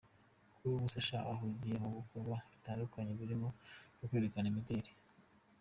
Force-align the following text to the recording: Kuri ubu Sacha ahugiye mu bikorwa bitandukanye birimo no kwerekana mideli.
Kuri 0.55 0.67
ubu 0.75 0.87
Sacha 0.93 1.17
ahugiye 1.33 1.75
mu 1.83 1.89
bikorwa 1.97 2.35
bitandukanye 2.53 3.11
birimo 3.19 3.47
no 3.97 4.05
kwerekana 4.09 4.47
mideli. 4.55 4.91